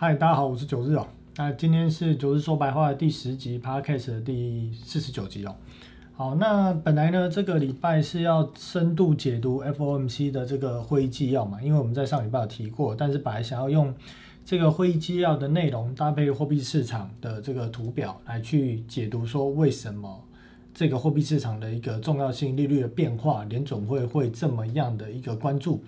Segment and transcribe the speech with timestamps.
[0.00, 1.04] 嗨，大家好，我是九日哦。
[1.34, 5.56] 那今天是九日说白话的第十集 Podcast 的第四十九集哦。
[6.14, 13.92] 好，那本来呢，这个礼拜是要深度解读 FOMC 的这个会议纪要嘛，因为我们在上礼拜有提过，但是本来想要用
[14.44, 20.22] 这个会议纪要的内容搭配货币市场的这个图表来去解读，说为什么
[20.72, 25.82] 这个货币市场的一个重要性、利率的变化，联总会会这么样的一个关注。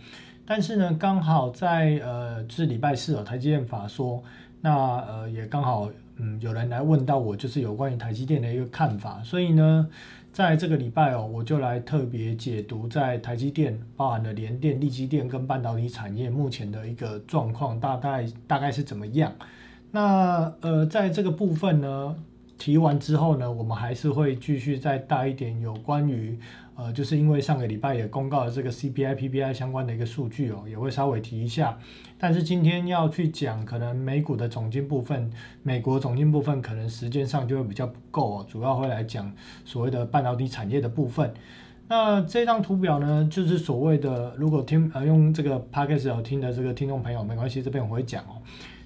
[0.51, 4.21] 但是呢，刚好在呃，是礼拜四哦，台积电法说，
[4.61, 9.89] 那呃也刚好嗯有人来问到我，就是有关于台积电的一个看法，所以呢，
[10.33, 19.33] 在这个礼拜哦，我就来特别解读在台积电包含的联电、力积电跟半导体产业目前的一个状况，大概大概是怎么样？
[19.93, 22.17] 那呃，在这个部分呢，
[22.59, 26.37] 提完之后呢，我们还是会继续再带一点有关于。
[26.83, 31.79] 呃，就是因为上个礼拜也公告了这个 CPI、PPI 相关的一个数据哦，也会稍微提一下。
[32.17, 35.31] 但是今天要去讲可能美股的总金部分，
[35.63, 39.31] 美国总金部分可能时间上就会比较不够哦，主要会来讲
[39.67, 41.35] 所谓的半导体产业的部分。
[41.89, 48.41] 那这张图表呢，就是所谓的如果听呃用这个 podcast 有听的这个听众朋友没关系，这边我会讲哦。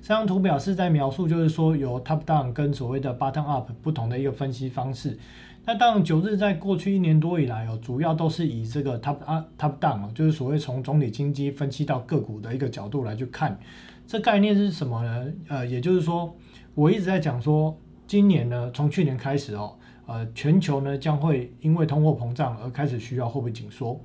[0.05, 5.19] 这张图表是在描述，就是说有 top down 跟所谓的 bottom up 不同的一个分析方式。
[5.65, 13.59] 那当然，九日在过去一年多以来哦，主要都是以这个 top up top down，就是所谓从总体经济分析到个股的一个角度来去看。
[14.07, 15.27] 这概念是什么呢？
[15.49, 16.37] 呃，也就是说，
[16.75, 17.75] 我一直在讲说，
[18.07, 19.75] 今年呢，从去年开始哦，
[20.05, 23.99] 呃，全球呢将会因为通货膨胀而开始需要货币紧缩，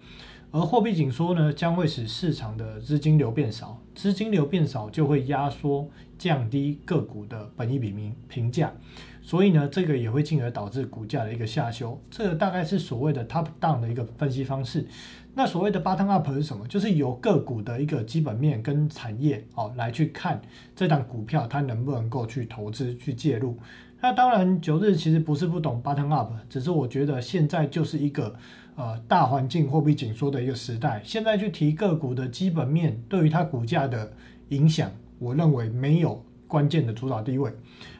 [0.51, 8.73] 而货币紧缩呢将会使市场的资金流变少，资金流变少就会压缩降低个股的本益比评评价。
[9.21, 12.01] 所以呢，这个也会进而导致股价的一个下修。
[12.09, 14.87] 这大概是所谓的 top down 的一个分析方式。
[15.35, 16.67] 那所谓的 bottom up 是什么？
[16.67, 20.41] 就是由个股的一个基本面跟产业哦来去看
[20.75, 23.55] 这档股票它能不能够去投资去介入。
[24.01, 28.33] 那当然，九日其实不是不懂 bottom up，只是我觉得现在就是一个
[28.79, 31.01] 呃大环境货币紧缩的一个时代。
[31.03, 34.09] 现在去提个股的基本面对于它股价的
[34.49, 37.51] 影响，我认为没有关键的主导地位。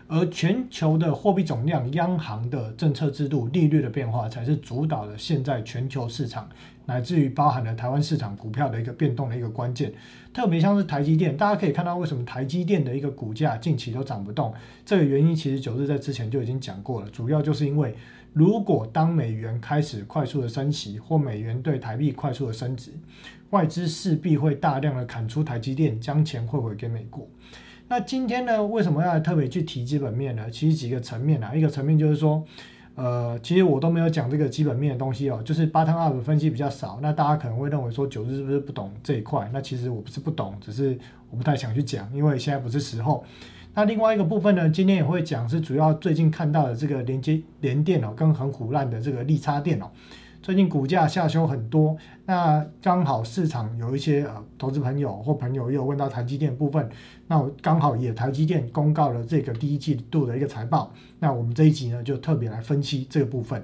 [0.07, 6.50] 而全球的货币总量、央行的政策制度、利率的变化，才是主导了现在全球市场，
[6.85, 9.94] 乃至于包含了台湾市场股票的一个变动的一个关键。
[10.34, 14.51] 特别像是台积电，大家可以看到为什么台积电的一个股价近期都涨不动，
[14.84, 17.94] 这个原因其实九日在之前就已经讲过了，主要就是因为
[18.34, 22.91] 如果当美元开始快速的升息，或美元对台币快速的升值，
[23.50, 27.28] 外资势必会大量的砍出台积电，将钱汇回给美国。
[27.88, 30.50] 那今天呢，为什么要特别去提基本面呢？
[30.51, 32.45] 其实几个层面啊，一个层面就是说，
[32.94, 37.00] 呃，其实我都没有讲这个基本面的东西哦，就是 bottom up 分析比较少。
[37.01, 39.50] 那大家可能会认为说，九日是不是不懂这一块？
[39.51, 40.96] 那其实我不是不懂，只是
[41.31, 43.25] 我不太想去讲，因为现在不是时候。
[43.79, 49.90] 那另外一个部分呢，今天也会讲，是主要最近看到的这个连接连电脑跟很虎烂的这个利差电脑。
[50.41, 51.95] 最近股价下修很多，
[52.25, 56.90] 那刚好市场有一些呃投资朋友或朋友也有问到台积电部分，
[57.28, 63.63] 那我刚好也台积电公告了这个第一季度的一个财报，那我们这一集呢就特别来分析这个部分。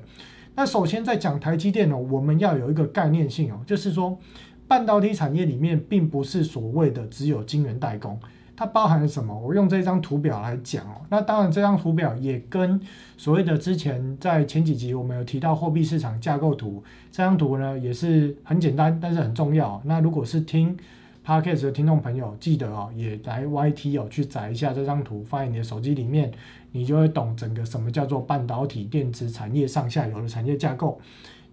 [0.56, 4.18] 那首先在讲台积电呢，我们要有一个概念性哦，就是说
[4.66, 8.18] 半导体产业里面并不是所谓的只有晶圆代工。
[8.56, 9.38] 它包含了什么？
[9.38, 11.02] 我用这张图表来讲哦。
[11.10, 12.80] 那当然，这张图表也跟
[13.18, 19.82] 所谓的之前在前几集我们有提到货币市场架构图，这张图呢也是很简单，但是很重要。
[19.86, 20.78] 那如果是听
[21.26, 26.32] podcast 的听众朋友，记得哦，也来 YT 哦去载一下这张图，放在你的手机里面，
[26.72, 31.02] 你就会懂整个什么叫做半导体电子产业上下游的产业架构。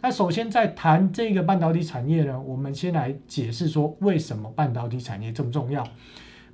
[0.02, 5.86] 那首先在谈这个半导体产业呢，我们先来解释说为什么半导体产业这么重要。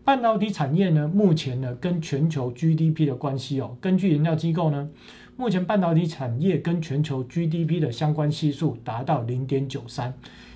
[0.05, 4.89] 半导体产业呢，目前呢跟全球 GDP 的关系哦，根据研究机构呢，
[5.37, 10.15] 目前半导体产业跟全球 GDP 的相关系数达到零点九三，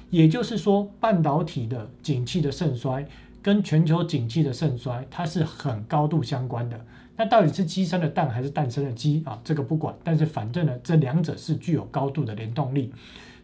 [0.09, 3.07] 也就是说，半导体的景气的盛衰
[3.43, 6.81] 跟全球景气的盛衰，它是很高度相关的。
[7.15, 9.39] 那到底是鸡生的蛋还是蛋生的鸡啊？
[9.45, 12.91] 这个不管，但是反正呢，这两者是具有高度的联动力。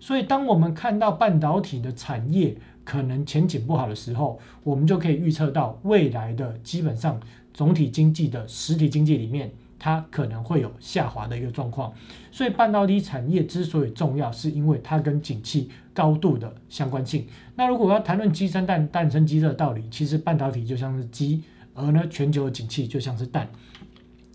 [0.00, 2.56] 所以，当我们看到半导体的产业，
[2.88, 7.20] 可能前景不好的时候，我们就可以预测到未来的基本上
[7.52, 11.92] 总体经济的实体经济里面，它可能会有下滑的一个状况。
[12.32, 17.26] 所以半导体产业之所以重要，是因为它跟景气高度的相关性。
[17.56, 21.42] 那如果要谈论鸡生蛋，蛋生鸡的道理，其实半导体就像是鸡，
[21.74, 23.46] 而呢全球的景气就像是蛋。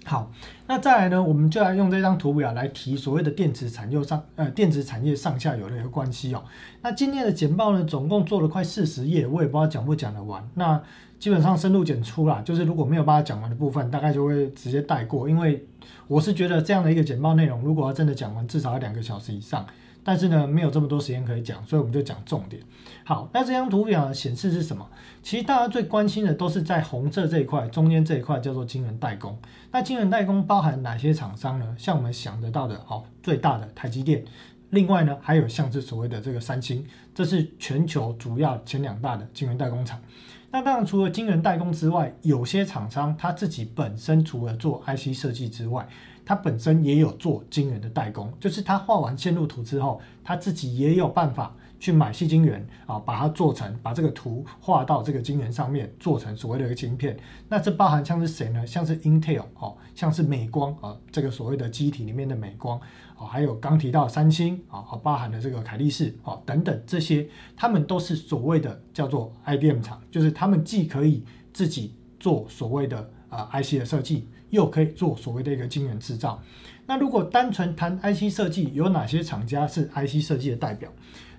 [0.05, 0.31] 好，
[0.67, 6.43] 那再来呢，我们就来用这张图表来提所谓的电子产业上，呃，电子产业上下游的一个关系哦。
[6.81, 10.47] 那今天的简报呢，总共做了快四十页，我也不知道讲不讲得完。
[10.55, 10.81] 那
[11.19, 15.65] 基本上深入简出啦，就是如果没有把它讲完的部分，大概就会直接带过，因为
[16.07, 19.65] 我是觉得这样的一个简报内容，如果要真的讲完，至少要两个小时以上。
[20.03, 22.61] 但是呢，没有这么多时间可以讲，所以我们就讲重点。
[23.05, 24.87] 好，那这张图表显示是什么？
[25.21, 29.37] 其实大家最关心的都是在红色这一块，中间这一块叫做晶圆代工。
[29.71, 31.75] 那晶圆代工包含哪些厂商呢？
[31.77, 34.23] 像我们想得到的，好，最大的台积电。
[34.71, 40.01] 另外呢，还有像是所谓的这个三星，这是全球主要前两大的晶圆代工厂。
[40.49, 45.87] 那当然，除了晶圆代工之外，有些厂商他自己本身除了做 IC 设计之外，
[46.25, 57.17] 他本身也有做晶圆的代工，就是他画完线路图之后，他自己也有办法去买细晶圆啊，把它做成，把这个图画到这个晶圆上面，做成所谓的一个晶片。
[57.49, 58.65] 那这包含像是谁呢？
[58.65, 62.79] 像是 Intel 哦，像是美光啊，这个所谓的机体里面的美光
[63.17, 67.27] 哦，还有刚提到三星啊，包含的这个凯力士哦等等这些，
[67.57, 74.29] 他们都是所谓的叫做 IDM 厂，就是他们既可以自己做所谓的啊 IC 的设计。
[74.53, 76.39] 又可以做所谓的一个晶圆制造。
[76.85, 80.91] 那如果单纯谈 IC 设计，有哪些厂家是 IC 设计的代表？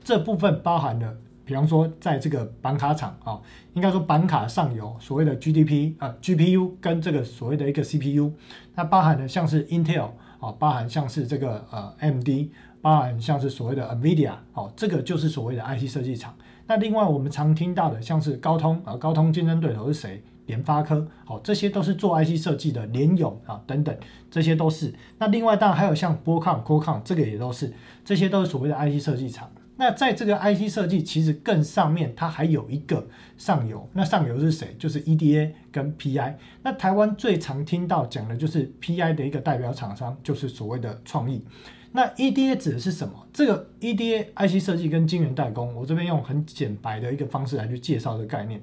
[0.02, 3.40] 这部分包含了，比方说在这个板卡厂啊，
[3.74, 8.32] 应该说板卡上游所谓的 GDP 啊 GPU 跟这个所谓的一个 CPU，
[8.74, 10.10] 那包含了像是 Intel
[10.40, 12.48] 啊，包含像是这个呃 MD，
[12.82, 16.34] 包含像是所谓的 NVIDIA 哦，这个就是所谓的 IC 设计厂。
[16.66, 20.22] 那另外我们常听到的像是高通啊，高通竞争对手是谁？
[20.46, 23.96] 联发科，好，这些都是做 IC 设计的，联咏啊等等，
[24.30, 24.92] 这些都是。
[25.18, 27.72] 那另外当然还有像波抗、科抗，这个也都是，
[28.04, 29.50] 这些都是所谓的 IC 设计厂。
[29.76, 34.76] 那在这个 IC 设计其实更上面，它还有一个上游，那上游是谁？
[34.78, 36.34] 就是 EDA 跟 PI。
[36.62, 41.44] 那台湾最常听到讲的就是 PI 的一个代表厂商，就是所谓的创意。
[41.90, 43.14] 那 EDA 指的是什么？
[43.32, 48.60] 这个 EDA IC 设计跟晶圆代工，我这边用很简白的一个方式来去介绍这个概念。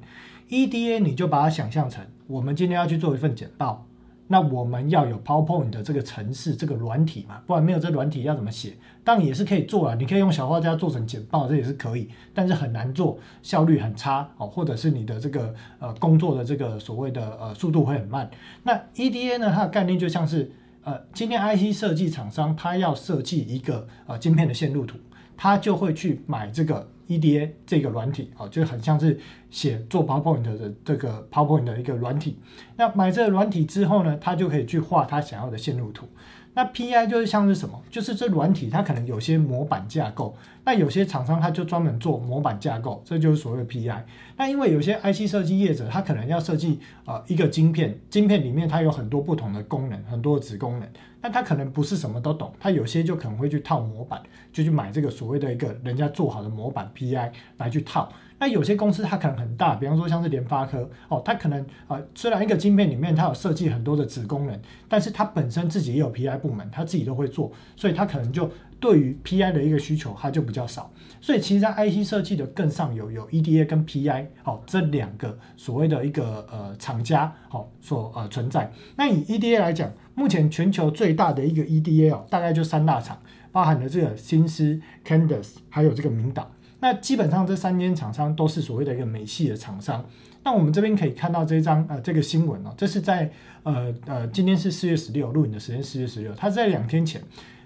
[0.51, 3.87] EDA 你就把它想象成，我们今天要去做一份简报，
[4.27, 8.73] 那我们要有 PowerPoint 的这个程式，这个软体嘛，不然没有这软体要怎么写？
[9.01, 18.29] 当然也是可以做啊，你可以用小画家做成简报，这也是可以，但是很难做，效率很差哦，或者是你的这个呃工作的这个所谓的呃速度会很慢。
[18.63, 20.51] 那 EDA 呢，它的概念就像是
[20.83, 24.97] 呃，今天 IC 设计厂商他要设计一个呃晶片的线路图，
[25.37, 26.89] 他就会去买这个。
[27.19, 29.19] EDA 这个软体啊，就很像是
[29.49, 32.37] 写做 PowerPoint 的这个 PowerPoint 的一个软体。
[32.77, 36.07] 那买这个软体之后呢，他就可以去画他想要的线路图。
[36.53, 37.81] 那 PI 就是像是什么？
[37.89, 40.35] 就是这软体它可能有些模板架构，
[40.65, 44.03] 那有些厂商他就专门做模板架构，这就是所谓的 PI。
[44.35, 50.89] 那因为有些 IC 设计业者，他可能要设计呃一个晶片，晶片里面它有很多不同的功能，很多子功能。
[51.21, 54.21] 但他可能不是什么都懂，他有些就可能会去套模板，
[54.51, 58.11] 就去买这个所谓的一个人家做好的模板 PI 来去套。
[58.39, 64.59] 那有些公司它可能很大，比方说像是联发科哦，它可能啊虽然一个晶片里面它有设计很多的子功能，
[64.89, 68.49] 但是它本身自己也有 PI 部门，它自己都会做，所以它可能就
[68.81, 70.91] 对于 PI 的一个需求它就比较少。
[71.21, 78.71] 所以其实，在 IC 设计的更上游有 EDA 跟 PI 哦这两个所谓的一个呃厂家哦所呃存在。
[78.95, 86.51] 那以 EDA 来讲，目前全球最大的一个 EDA 哦，大概就三大厂，包含了这个新思、Candice，还有这个明导。
[86.79, 90.03] 那基本上这三间厂商都是所谓的一个美系的厂商。
[90.43, 97.21] 那我们这边可以看到这张呃这个新闻哦，这是在呃呃今天是四月十六录影的时间，四月十六，它在两天前，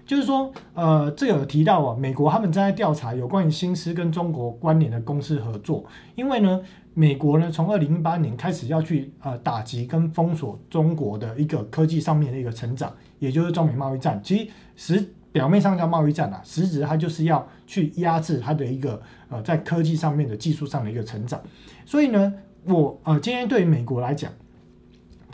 [0.06, 5.84] 就是说呃这有提到啊，美国他们正在调查有关于新思跟中国关联的公司合作，
[6.14, 6.62] 因为呢。
[6.98, 14.18] 美国呢，从二零一八年开始要去呃打击跟封锁中国的一个科技上面的一个成长，也就是中美贸易战。
[14.24, 18.98] 其实表面上叫贸易战啊，实质它就是要去压制它的一个
[19.28, 21.38] 呃在科技上面的技术上的一个成长。
[21.84, 22.32] 所以呢，
[22.64, 24.32] 我呃今天对于美国来讲。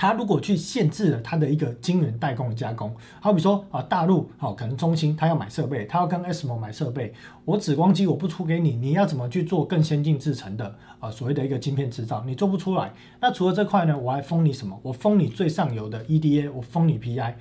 [0.02, 12.92] 他如果去限制了他的一个晶圆代工的加工，好比说啊，大陆好可能中芯他要买设备，他要跟 SMO 买设备，我紫光机我不出给你，你要怎么去做更先进制程的啊所谓的一个晶片制造，你做不出来。
[13.20, 14.76] 那除了这块呢，我还封你什么？
[14.82, 17.34] 我封你最上游的 EDA，我封你 PI。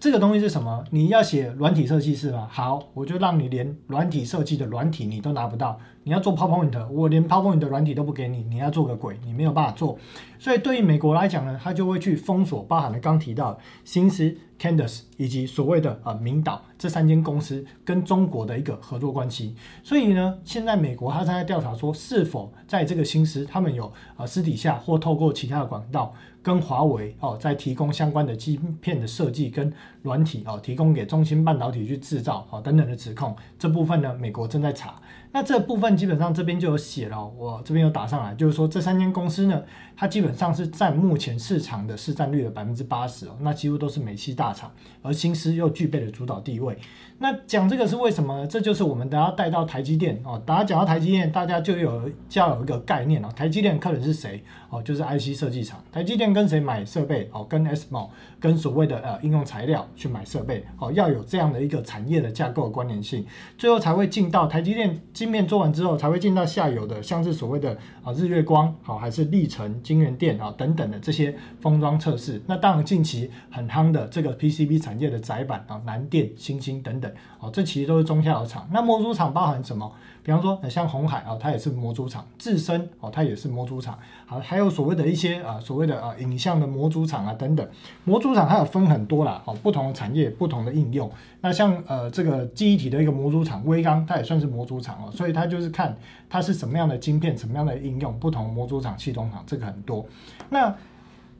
[0.00, 0.82] 这个东西是什么？
[0.90, 2.48] 你要写软体设计是吗？
[2.50, 5.78] 好，我就让你连软体设计的软体你都拿不到。
[6.08, 9.98] 你要做 PowerPoint，我连 PowerPoint 的软体都不给你，你要做个鬼，你没有办法做。
[10.38, 19.54] 所以对于美国来讲呢，他就会去封锁包含了刚提到新思、Candice 以及所谓的呃明导这三间公司跟中国的一个合作关系。
[19.82, 26.14] 所以呢，现在美国他正在调查说，是否在这个新思他们有呃私底下或透过其他的管道。
[26.40, 34.94] 跟华为哦，在提供相关的晶片的设计跟软体哦，提供给中芯半导体去制造哦等等的指控，这部分呢，美国正在查。
[35.32, 39.62] 那这部分基本上这边就有写了，我这边有打上来，就是说这三间公司呢，
[40.00, 44.70] 它基本上是占目前市场的市占率的百分之八十哦，那几乎都是美系大厂，
[45.02, 46.78] 而新思又具备了主导地位。
[47.18, 48.46] 那讲这个是为什么？
[48.46, 54.40] 这就是我们等下带到台积电哦，大家讲到台积电，大家就有就要有一个概念哦，台积电客人是谁
[54.70, 54.80] 哦？
[54.80, 57.44] 就是 IC 设计厂，台积电跟谁买设备哦？
[57.50, 63.26] 跟 SMO 跟所谓的呃应用材料去买设备哦，要有这样的一个产业的架构关联性，
[63.56, 72.42] 最后才会进到台积电晶面做完之后，才会进到下游的，像是所谓的啊日月光好，还是历程晶圆店啊等等的这些封装测试。
[72.46, 77.10] 那当然近期很夯的这个 PCB 产业的窄板啊，南电、星星等等。
[77.40, 78.68] 哦，这其实都是中下游厂。
[78.70, 79.90] 那模组厂包含什么？
[80.28, 83.98] 比方说，像红海啊，它也是模组厂；智深哦，它也是模组厂。
[84.26, 87.66] 好，还有所谓的一些啊，所谓的啊影像的模组厂啊等等。
[88.04, 91.10] 模组厂它有分很多啦，哦，不同的产业，不同的应用。
[91.40, 95.96] 那像呃这个记忆体的一个模组厂，微刚它也算是模组厂哦，所以它就是看
[96.28, 100.04] 它是什么样的晶片，什么样的应用，不同模组厂、系统厂这个很多。
[100.50, 100.76] 那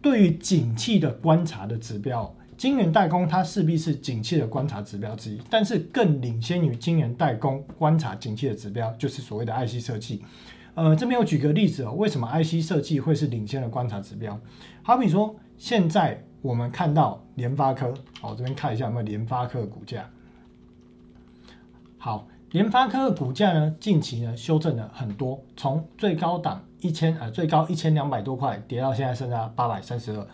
[0.00, 2.34] 对于景气的观察的指标。
[2.58, 10.24] 晶圆代工它势必是景气的观察指标之一，但是更领先于晶圆代工观察景气的指标，就是所谓的 IC 设计。
[10.74, 14.38] 呃，这边我举个例子哦，为什么 IC 设计会是领先的观察指标？
[14.82, 20.10] 好比说，现在我们看到联发科，好，这边看一下有没有联发科的股价。
[21.96, 30.26] 好，联发科的股价呢，近期呢修正了很多，从最高档一千呃最高一千两百多块，跌到现在剩下八百三十二。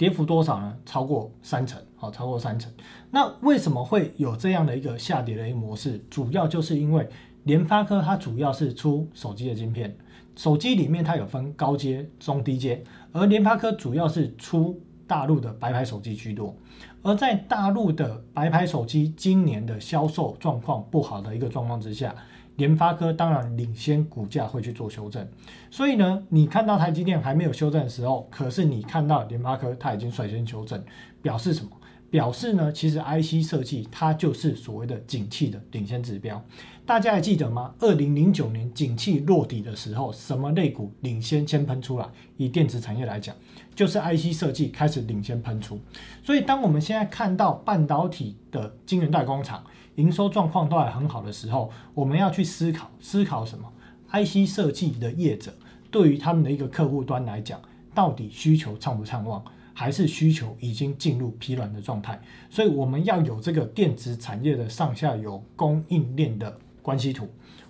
[0.00, 0.74] 跌幅多少呢？
[0.86, 2.72] 超过三成，好，超过三成。
[3.10, 6.02] 那为什么会有这样的一个下跌的一个模式？
[6.08, 7.06] 主要就是因为
[7.44, 9.94] 联发科它主要是出手机的晶片，
[10.36, 16.56] 手机里面它有分高阶、中低阶，而联发科主要是出大陆的白牌手机居多。
[17.02, 22.14] 而在大陆的白牌手机今年的销售状况不好的一个状况之下。
[22.60, 25.26] 联发科当然领先，股价会去做修正，
[25.70, 30.84] 所以呢，你看到台积电还没有修正的时候，可是你看到联发科它已经率先修正，
[31.22, 31.70] 表示什么？
[32.10, 36.44] 表示呢，其实 IC 设计它就是所谓的景气的领先指标。
[36.84, 37.72] 大家还记得吗？
[37.78, 42.06] 二零零九年景气落底的时候，什么类股领先先喷出来？
[42.36, 43.34] 以电子产业来讲，
[43.76, 45.80] 就是 IC 设计开始领先喷出。
[46.22, 49.64] 所以，当我们现在看到半导体的晶圆代工厂
[50.00, 53.70] 营收状况都还很好的时候，我们要去思考思考什么
[54.10, 55.52] ？IC 设计的业者
[55.90, 57.60] 对于他们的一个客户端来讲，
[57.94, 59.44] 到底需求畅不畅旺？
[59.72, 67.26] 还是需求已经进入疲软的状态，所以我们要有这个电子产业的上下游供应链的关系图，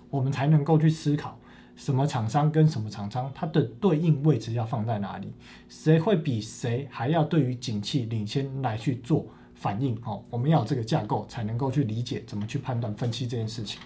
[0.09, 1.39] 我们才能够去思考
[1.77, 5.31] 什么厂商跟什么厂商它的对应位置要放在哪里，
[5.69, 9.25] 谁会比谁还要对于景气领先来去做
[9.61, 13.79] 反应哦，我们要有这个架构才能够去理解怎么去判断分析这件事情。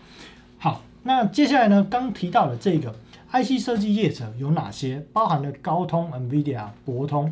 [0.57, 2.95] 好，那接下来呢，刚提到的这个
[3.31, 5.05] IC 设计业者有哪些？
[5.11, 7.31] 包含了高通、NVIDIA、博通。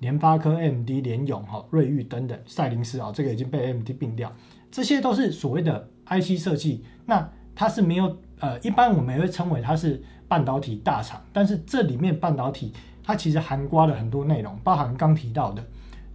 [0.00, 4.30] 联发科、MD、联咏、哈、瑞昱等等，赛灵思啊，这个已经被 MD 并掉，
[4.70, 6.84] 这些都是所谓的 IC 设计。
[7.06, 15.64] 那它是没有呃，一般我们也会称为它是半导体大厂，但是这里面半导体它其实含刮了很多内容，包含刚提到的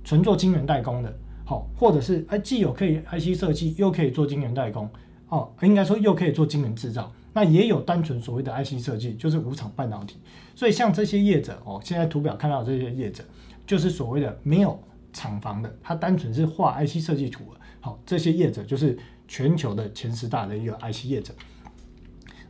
[0.04, 1.12] 纯做晶圆代工的，
[1.46, 4.90] 好，或者是哎既有可以 IC 设计，又可以做晶圆代工，
[5.30, 7.12] 哦，应该说又可以做晶圆制造。
[7.34, 10.18] 那也有单纯所谓的 IC 设计，就是无厂半导体。
[10.56, 13.24] 所以像这些业者哦，现在图表看到这些业者。
[13.64, 14.78] 就是所谓的没有
[15.14, 17.44] 厂房的，它单纯是画 IC 设计图
[17.80, 18.98] 好，这些业者就是
[19.30, 21.34] 全球的前十大的一个 IC 业者。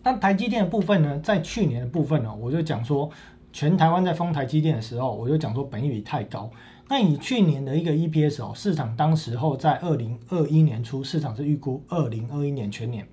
[0.01, 3.07] 那台积电的部分呢，在去年的部分呢，我就讲说，
[3.53, 6.49] 全台湾在封台积电的时候，我就讲说本益比太高。
[6.91, 13.07] 那以去年的一个 EPS 哦，市场当时候在二零二一年初，市场是预估二零二一年全年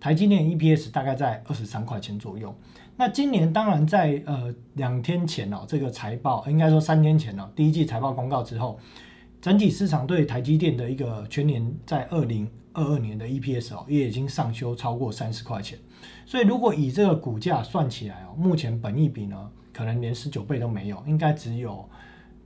[0.00, 2.52] 台积电 EPS 大概在二十三块钱左右。
[2.96, 8.80] 那今年当然在呃两天前哦，这个财报应该说三天前哦，第一季财报公告之后，
[9.40, 15.78] 整体市场对台积电的一个全年在二零二二年的 EPS 哦，也已经上修超过三十块钱。
[16.26, 21.88] 所以如果以这个股价算起来哦，目前本益比呢，可能连十九倍都没有，应该只有。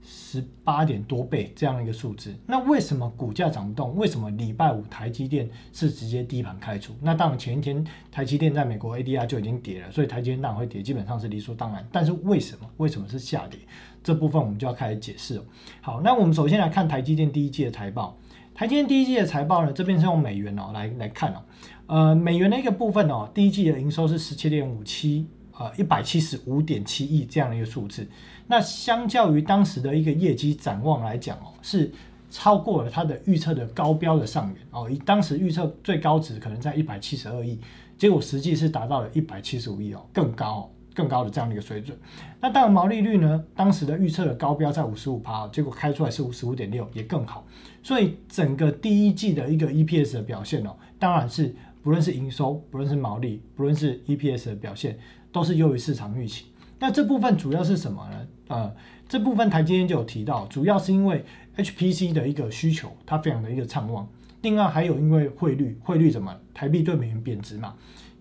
[0.07, 3.95] 十八点多倍这样一个数字，那为什么股价涨不动？
[3.95, 6.93] 为什么礼拜五台积电是直接低盘开出？
[7.01, 11.83] 那当然前一天台积电在美国 ADR 就已经跌了，所以台积电当然会跌，基本上是理所当然。
[11.91, 12.69] 但是为什么？
[12.77, 13.59] 为什么是下跌？
[14.03, 15.43] 这部分我们就要开始解释了。
[15.81, 18.15] 好，那我们首先来看台积电第一季的财报。
[18.53, 21.41] 台积电第一季的财报呢，这边是用美元哦来来看哦，
[21.87, 25.27] 呃，美元的一个部分哦，第一季的营收是十七点五七。
[25.57, 28.05] 呃，一百七十五点七亿这样的一个数字，
[28.47, 31.89] 那相较于当时的一个业绩展望来讲哦，是
[32.29, 34.89] 超过了它的预测的高标的上缘哦。
[34.89, 37.57] 以当时预测最高值可能在一百七十二亿，
[37.97, 41.97] 结果实际是达到了一百七十五亿哦，更高、更高的这样的一个水准。
[42.41, 47.47] 那当然毛利率呢，当时的预测的高标在五十五趴，结果开出来是五十五点六，也更好。
[47.81, 54.97] 所以整个第一季的一个 EPS 的表现哦，当然是不论是营收，不论是毛利，不论是 EPS 的表现，
[55.35, 56.45] 都是优于市场预期。
[56.79, 58.27] 那这部分主要是什么呢？
[58.47, 58.73] 呃，
[59.09, 61.25] 这部分台积电就有提到，主要是因为
[61.57, 64.07] HPC 的一个需求，它非常的一个畅旺。
[64.43, 67.75] 另外还有因为汇率，汇率怎么台币对美元贬值嘛，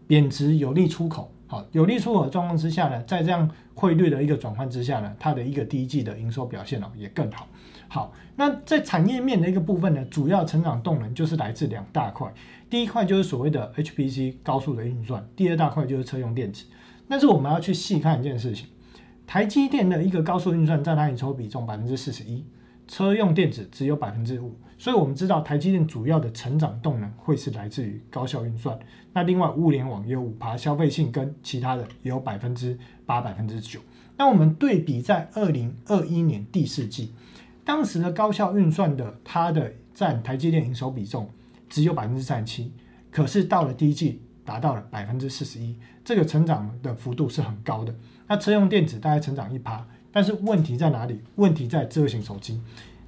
[0.08, 7.46] 贬值有利出口，好，有利出口的状况之下呢，在这样汇率的一个转换之下呢，它的一个第一季的营收表现哦也更好。
[7.86, 12.32] 好，那在产业面的一个部分呢，主要成长动能就是来自两大块，
[12.68, 16.64] 第一块就是所谓的 HPC 高速的运算，第二大块就是车用电子。
[17.08, 18.66] 但是我们要去细看一件事情，
[19.26, 22.44] 台积电的一个高速运算占它营收比重百分之四十一。
[22.86, 28.78] 车用电子只有百分之五，所以我们知道台积电主要的成长动能会是来自于高效运算。
[29.14, 33.80] 那另外物联网也有五趴，消费性跟其他的也有百分之八、百分之九。
[34.18, 37.14] 那我们对比在二零二一年第四季，
[37.64, 41.30] 当时的高效运算的它的占台积电营收比重
[41.70, 42.72] 只有百分之三十七，
[43.10, 47.94] 可是到了第一季达到了百分之四十一，这个成长的幅度是很高的。
[48.28, 49.86] 那车用电子大概成长一趴。
[50.12, 51.20] 但是问题在哪里？
[51.34, 52.60] 问题在智慧型手机。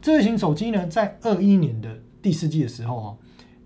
[0.02, 3.16] 智慧型手机呢，在二一年的第四季的时候哦，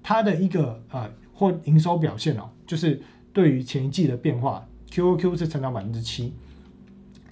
[0.02, 3.00] 它的一个呃或营收表现哦，就是
[3.32, 6.34] 对于前一季的变化，QOQ 是成长百分之七，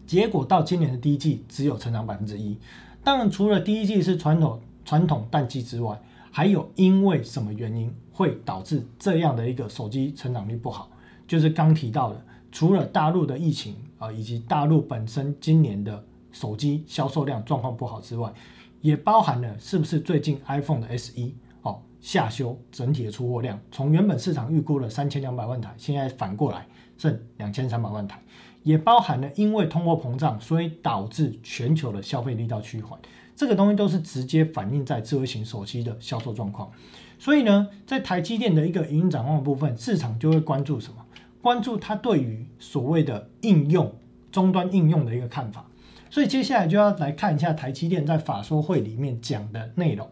[0.07, 2.57] 结果到今年的第一季只有成长百分之一。
[3.05, 10.91] 当然，除了第一季是传统传统淡季之外，还有因为什么原因会导致这样的一个手机成长率不好？
[11.29, 12.21] 就是刚提到的，
[12.51, 13.77] 除了大陆的疫情。
[13.99, 18.33] 啊，以及大陆本身今年的手机销售量状况不好之外，
[18.81, 21.33] 也包含了是不是最近 iPhone 的 SE
[21.63, 26.65] 哦下修整体的出货量，从原本市场预估的三千两百万台，现在反过来
[26.97, 28.23] 剩两千三百万台，
[28.63, 32.97] 也包含了因为通货膨胀，所以导致全球的消费力道趋缓，
[33.35, 36.71] 这个东西都是直接反映在智慧型手机的销售状况。
[37.19, 41.05] 所以呢，在台积电的一个营运展望部分，市场就会关注什么？
[41.43, 43.93] 关注它对于所谓的应用
[44.31, 45.67] 终端应用的一个看法，
[46.11, 50.09] 所以接下来就要来看一下台积电在法说会里面讲的内容。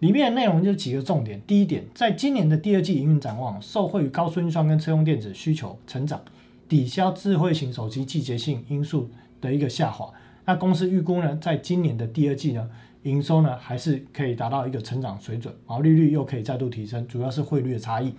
[0.00, 1.40] 里面的内容就几个重点。
[1.46, 6.20] 第一点，在今年的第二季营运展望，受惠于高速运算跟车用电子需求成长，
[6.68, 9.08] 抵消智慧型手机季节性因素
[9.40, 10.12] 的一个下滑。
[10.44, 12.68] 那公司预估呢，在今年的第二季呢，
[13.02, 18.14] 营收呢还是可以达到一个成长水准，毛利率又可以再度提升，主要是汇率的差异。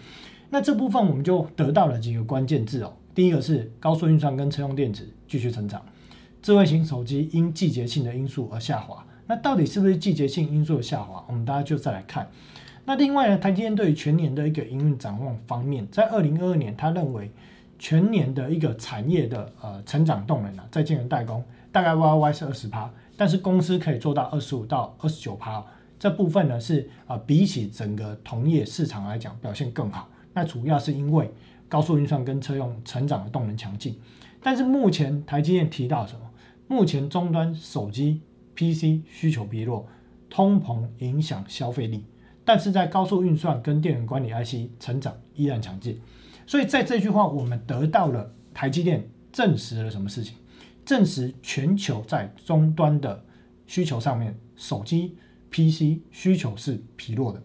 [0.49, 2.93] 那这部分我们就得到了几个关键字哦。
[3.15, 5.83] 第一个是高速运算跟车用电子继续成长，
[6.41, 9.05] 智慧型手机因季节性的因素而下滑。
[9.25, 11.23] 那到底是不是季节性因素的下滑？
[11.27, 12.29] 我们大家就再来看。
[12.85, 17.31] 那另外呢，台积电对于全年的一个营运展望方面，在二零二二年，他认为
[17.79, 21.41] 全年的一个产业的呃成长动能啊，在晶圆代工
[21.71, 22.91] 大概 Y Y 是二十趴，
[23.23, 25.65] 但是公司可以做到二十五到二十九趴。
[25.97, 30.09] 这部分呢是啊比起整个同业市场来讲表现更好。
[30.33, 31.31] 那主要是因为
[31.69, 33.97] 高速运算跟车用成长的动能强劲，
[34.41, 36.29] 但是目前台积电提到什么？
[36.67, 38.19] 目前终端手机
[38.57, 39.87] PC 需求疲弱，
[40.29, 42.03] 通膨影响消费力，
[42.43, 45.97] 但是在高速运算跟电源管理 IC 成长依然强劲。
[46.45, 50.35] 所以在这句话，我们得到了台积电证实了什么事情？
[50.85, 53.23] 证实全球在终端的
[53.67, 55.15] 需求上面，手机
[55.51, 57.41] PC 需求是疲弱的，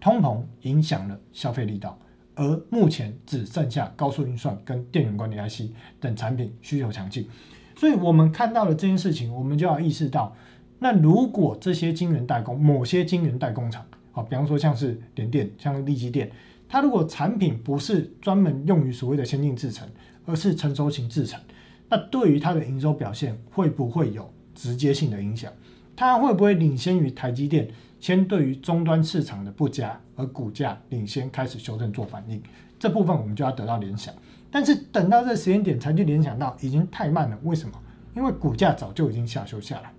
[0.00, 1.98] 通膨影响了消费力道。
[2.34, 7.26] 而目前只剩下高速运算跟电源管理 IC 等产品需求强劲，
[7.74, 10.36] 所以我们看到了这件事情，我们就要意识到，
[10.78, 16.30] 那如果这些晶圆代工，某些晶圆代工厂，好，比方说像是联电、像力基电，
[16.68, 19.88] 它如果产品不是专门用于所谓的先进制程，
[20.24, 21.40] 而是成熟型制程，
[21.88, 25.52] 那对于它的营收表现会不会有直接性的影响？
[25.96, 27.68] 它会不会领先于台积电？
[27.98, 32.40] 先对于终端市场的不佳，而股价领先开始修正做反应，
[32.78, 34.14] 这部分我们就要得到联想。
[34.50, 37.36] 但是等到这时间点才去联想到，已经太慢了。
[37.42, 37.74] 为什么？
[38.14, 39.92] 因为股价早就已经下修下来。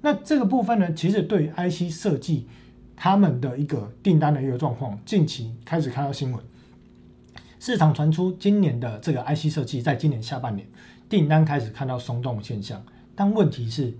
[0.00, 2.46] 那这个部分呢，其实对于 IC 设计
[2.96, 6.42] 他们的一个订单的一个状况，近期开始看到新闻，
[7.60, 10.66] 市场传出今年的这个 IC 设计在今年下半年
[11.12, 12.82] 订单开始看到松动现象，
[13.14, 13.92] 但问题是。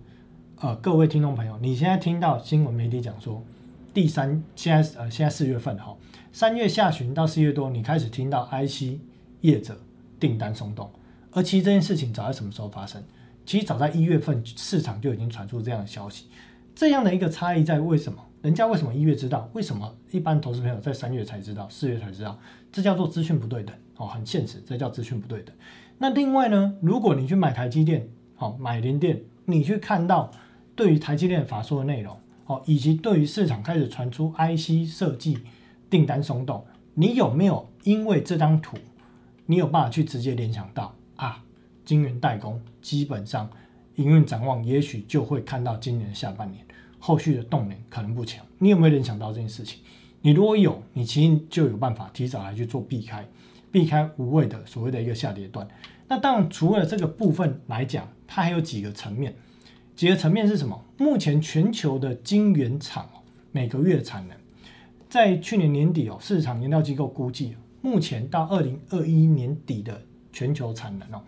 [0.63, 3.45] 呃，各位听众朋友，你现在听到新闻媒体讲说，
[3.93, 5.95] 第三现在呃现在四月份哈，
[6.33, 8.99] 三月下旬到四月多，你开始听到 IC
[9.43, 9.79] 业者
[10.19, 10.91] 订单松动，
[11.33, 13.03] 而其实这件事情早在什么时候发生？
[13.45, 16.29] 其实早在一月份市场就已经传出这样的消息。
[16.75, 18.25] 这样的一个差异在为什么？
[18.41, 19.51] 人家为什么一月知道？
[19.53, 22.39] 为什么一般投资朋友在三月才知道、四月才知道？
[22.73, 25.55] 这叫做资讯不对等哦，很现实，这叫资讯不对等。
[26.03, 30.33] 那另外呢，如果你去买台积电，好买联电，你去看到
[30.75, 35.39] 对于台积电法说的内容，哦，以及对于市场开始传出 IC 设计
[35.89, 38.77] 订单松动，你有没有因为这张图，
[39.47, 41.45] 你有办法去直接联想到啊，
[41.85, 43.49] 晶圆代工基本上
[43.95, 46.67] 营运展望，也许就会看到今年下半年。
[46.99, 49.79] 后续的动能可能不强，你有没有联想到这件事情？
[50.23, 53.25] 你如果有，你其实就有办法提早来去做避开，
[53.73, 55.67] 避开无谓的所谓的一个下跌段。
[56.07, 59.35] 那当然，除了这个部分来讲，它还有几个层面。
[59.97, 60.85] 几个层面是什么？
[60.97, 63.09] 目前全球的晶圆厂
[63.51, 64.37] 每个月产能，
[65.09, 70.01] 在去年年底哦，市场研调机构估计，目前到二零二一年底的
[70.33, 71.23] 全球产能哦，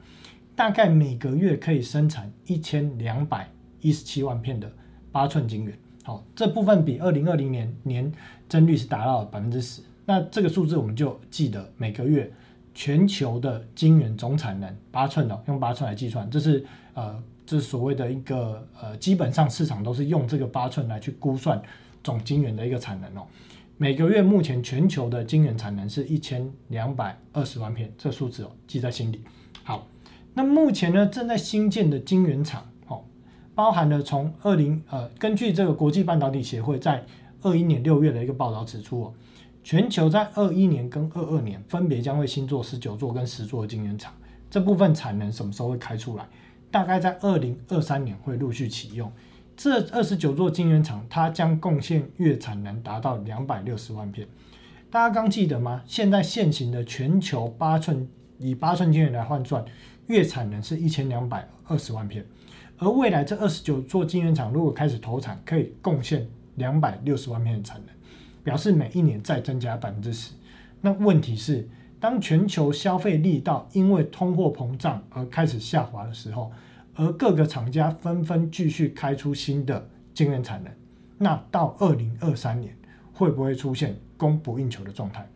[0.55, 4.71] 大概每个月可以生产一千两百一十七万片的。
[5.13, 8.13] 八寸晶圆，好，这部分比二零二零年年
[8.49, 9.81] 增率是达到了百分之十。
[10.05, 12.31] 那这个数字我们就记得每个月
[12.75, 16.65] 全球的晶圆总产能八寸的，用八寸来计算，这是
[16.95, 21.61] 呃，这是所谓的一个呃，基本上市场都是用这个八寸来去估算
[22.03, 23.27] 总晶圆的一个产能哦。
[23.77, 29.21] 每个月目前全球的晶圆产能是一千两百二十万片，这数字哦记在心里。
[29.63, 29.87] 好，
[30.33, 33.03] 那目前呢正在新建的晶圆厂哦。
[33.55, 37.05] 包含了从二零呃，根据这个国际半导体协会在
[37.43, 39.15] 二一年六月的一个报道指出哦，
[39.65, 44.13] 全球在二一年跟二二年分别将会新做十九座跟十座的晶圆厂，
[44.51, 46.29] 这部分产能什么时候会开出来？
[46.71, 49.11] 大概在二零二三年会陆续启用。
[49.57, 54.29] 这二十九座晶圆厂，它将贡献月产能达到两百六十万片。
[54.91, 55.83] 大家刚记得吗？
[55.87, 58.07] 现在现行的全球八寸
[58.39, 59.65] 以八寸晶圆来换算，
[60.09, 62.23] 月产能是一千两百二十万片。
[62.77, 67.95] 而未来这二十九座晶圆厂如果开始投产，可以贡献两百六十万片的产能，
[68.45, 70.33] 表示每一年再增加百分之十。
[70.81, 76.53] 那问题是，当全球消费力道因为通货膨胀而开始下滑的时候，
[76.95, 80.73] 而各个厂家纷纷继续开出新的晶圆产能，
[81.19, 82.77] 那到二零二三年
[83.13, 85.27] 会不会出现供不应求的状态？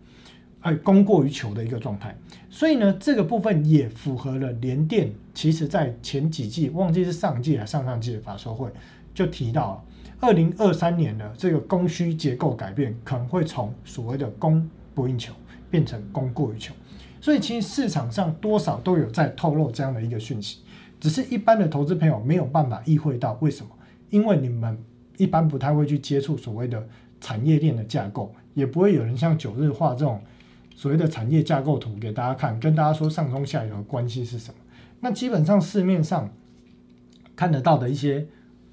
[0.61, 2.17] 哎，供过于求的一个状态，
[2.51, 5.13] 所以呢，这个部分也符合了联电。
[5.33, 8.69] 其实，在前几季，忘记是上季还是上上季的法说会，
[9.15, 9.85] 就提到了
[10.21, 15.33] 二零二三年的这个供需结构改变，可能会从所谓的供不应求
[15.71, 16.75] 变成供过于求。
[17.21, 20.59] 所以，其实市场上多少都有在透露这样的一个讯息，
[21.01, 23.71] 只是一般的投资朋友没有办法意会到为什么，
[24.11, 24.79] 因为你们
[25.17, 26.87] 一般不太会去接触所谓的
[27.21, 30.21] 产业链的架构，也不会有人像九日画这种。
[30.77, 34.55] 所谓的产业架构图给大家看，跟大家说上中下游的关系是什么？
[35.01, 36.31] 那基本上市面上
[37.35, 38.25] 看得到的一些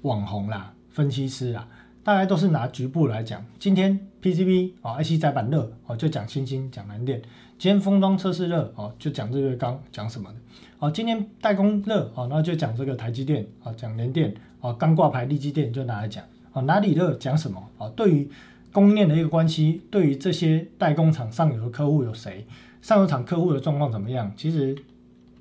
[0.02, 1.68] 网红啦、分析师啊，
[2.02, 3.44] 大概都是拿局部来讲。
[3.58, 7.18] 今天 PCB 哦，IC 载板热哦，就讲新兴讲蓝电；
[7.58, 10.36] 今天封装测试热哦，就讲日月刚讲什么的
[10.78, 10.90] 哦。
[10.90, 17.92] 今天代工热哦，那就讲这个台积电哦，讲联电哦，刚挂牌立积电就拿来讲哦，哪里热讲什么哦？
[17.94, 18.30] 对于
[18.72, 22.46] 供应链的一个关系，对于这些代工厂上游的客户有谁？
[22.80, 24.32] 上游厂客户的状况怎么样？
[24.34, 24.74] 其实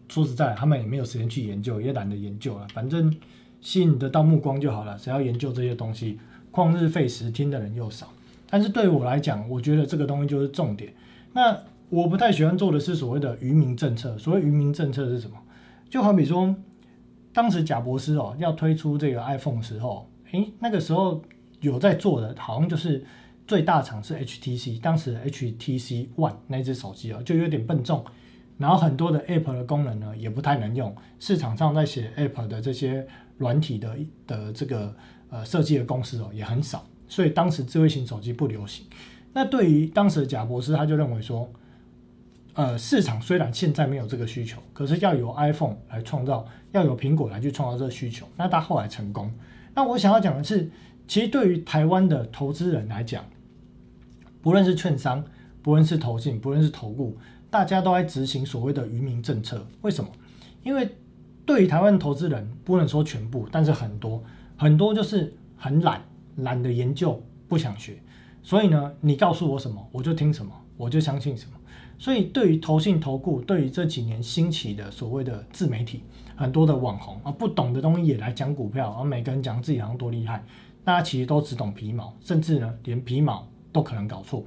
[0.10, 2.68] 说实在，他们也没有时间去研究，也懒得研究了。
[2.74, 3.16] 反正
[3.66, 4.96] 吸引得到目光就好了。
[4.98, 6.20] 只要研究这些东西，
[6.52, 8.08] 旷日费时，听的人又少。
[8.48, 10.94] 但是对我来讲，我觉得这个东西就是重点。
[11.34, 11.58] 那
[11.90, 14.16] 我不太喜欢做的是所谓的愚民政策。
[14.20, 15.36] 所谓愚民政策是什么？
[15.90, 16.56] 就好比说，
[17.34, 21.24] 当时贾博士哦要推出这个 iPhone 时候，诶，那个时候
[21.62, 23.04] 有在做的，好像就是。
[23.48, 28.04] 最大厂是 HTC，当时 HTC One 那只手机哦，就有点笨重，
[28.58, 33.06] 然后很多的 App 的功能呢也不太能用，市场上在写 App 的这些
[33.38, 33.96] 软体的
[34.28, 34.96] 的这个
[35.30, 38.86] 呃设计的公司哦也很少，所以当时智慧型手机不流行。
[39.34, 41.52] 那对于当时的贾博士，他就认为说，
[42.54, 48.26] 呃，市场虽然现在没有这个需求，可是要由 iPhone 来创造，要由苹果来去创造这个需求。
[48.38, 49.30] 那他后来成功。
[49.74, 50.70] 那我想要讲的是，
[51.06, 53.26] 其实对于台湾的投资人来讲，
[54.42, 55.22] 不论是券商，
[55.62, 57.18] 不论是投信，不论是投顾，
[57.50, 59.68] 大家都在执行所谓的愚民政策。
[59.82, 60.10] 为什么？
[60.64, 60.96] 因为
[61.46, 64.24] 对于台湾投资人，不能说全部，但是很多
[64.58, 66.02] 很多就是很懒，
[66.38, 67.98] 懒得研究，不想学。
[68.42, 71.52] 所以呢，你告诉我什么，我就听什么，我就相信什么。
[71.98, 76.04] 所以对于投信、投顾，对于这几年兴起的所谓的自媒体，
[76.36, 80.44] 很多的网红啊，不懂的东西也来讲股票，而每个人讲自己好像多厉害，
[80.84, 83.48] 大家其实都只懂皮毛，甚至呢，连皮毛。
[83.76, 84.42] 都可能搞错。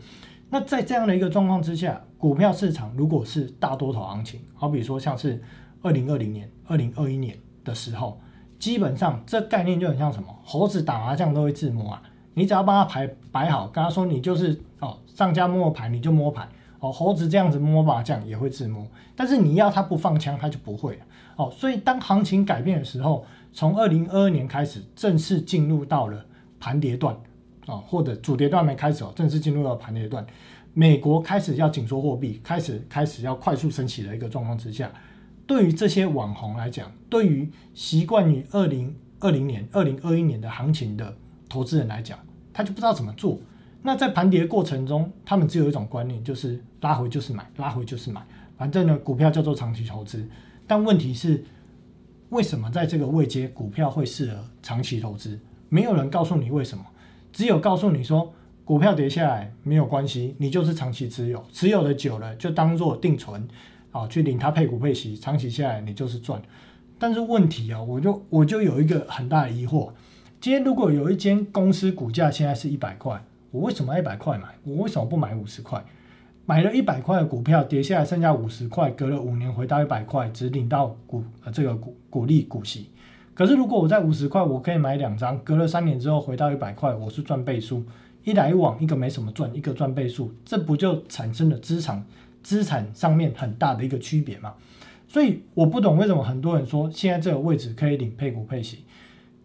[0.49, 5.39] 那在这样的一个状况之下，股票市场如果是大多头行情，好比说像是
[5.83, 8.21] 二零二零年、二零二一年的时候，
[8.59, 10.29] 基本上这概念就很像什么？
[10.45, 12.03] 猴子打麻将都会自摸啊！
[12.35, 16.49] 你只要帮他排摆好，跟他说你就是哦，上家摸牌你就摸牌
[16.81, 18.87] 哦，猴子这样子摸麻将也会自摸，
[19.17, 20.99] 但是你要他不放枪，他就不会
[21.37, 21.51] 哦。
[21.51, 26.25] 所以当行情改变的时候，从二零二二年开始正式进入到了
[26.61, 27.17] 盘跌段
[27.67, 30.25] 哦，或者主跌段没开始哦，正式进入到盘跌段。
[30.75, 34.89] 美国开始要紧缩货币，开始开始要快速升起的一个状况之下，
[35.49, 41.17] 对于这些网红来讲，对于习惯于二零二零年、二零二一年的行情的
[41.49, 42.19] 投资人来讲，
[42.53, 43.41] 他就不知道怎么做。
[43.81, 48.21] 那在盘跌过程中，他们只有一种观念，就是拉回就是买，拉回就是买，
[48.59, 50.29] 反正呢，股票叫做长期投资。
[50.67, 51.43] 但问题是，
[52.29, 55.41] 为什么在这个位阶股票会适合长期投资？
[55.71, 56.85] 没有人告诉你为什么，
[57.33, 58.35] 只有告诉你说。
[58.65, 63.49] 股票跌下来没有关系，你就是长期持有，持有的久了就当做定存，
[63.99, 66.41] 啊，去领它配股配息，长期下来你就是赚。
[66.99, 69.91] 但是问题啊，我就我就有一个很大的疑惑，
[70.41, 74.49] 今天如果有一间公司股价现在是一百块，我为什么一百块买？
[74.65, 75.85] 我为什么不买五十块？
[76.47, 82.91] 买了一百块的股票跌下来剩下五十块，隔了五年回到一百块，只领到股呃这个股股利股息。
[83.35, 87.85] 可是如果我在五十块，我可以买两张，隔了三年之后回到一百块，我是赚倍数。
[88.25, 92.05] 一来一往，一个没什么赚，一个赚倍数，这不就产生了资产
[92.43, 94.55] 资产上面很大的一个区别嘛？
[95.07, 98.85] 所以我不懂为什么很多人说现在这个位置可以领配股配息。